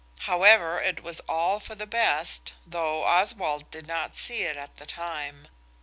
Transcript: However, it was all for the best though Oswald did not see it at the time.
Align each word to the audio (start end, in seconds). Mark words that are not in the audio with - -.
However, 0.21 0.79
it 0.79 1.03
was 1.03 1.19
all 1.29 1.59
for 1.59 1.75
the 1.75 1.85
best 1.85 2.53
though 2.65 3.03
Oswald 3.03 3.69
did 3.69 3.85
not 3.85 4.15
see 4.15 4.41
it 4.41 4.57
at 4.57 4.77
the 4.77 4.87
time. 4.87 5.47